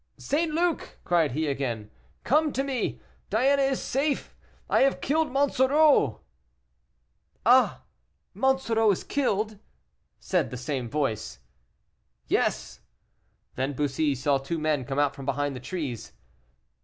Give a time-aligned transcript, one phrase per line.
[0.17, 0.51] "St.
[0.51, 1.91] Luc!" cried he again,
[2.23, 2.99] "come to me!
[3.29, 4.33] Diana is safe!
[4.67, 6.21] I have killed Monsoreau!"
[7.45, 7.83] "Ah!
[8.33, 9.59] Monsoreau is killed?"
[10.17, 11.37] said the same voice.
[12.25, 12.81] "Yes."
[13.53, 16.13] Then Bussy saw two men come out from behind the trees.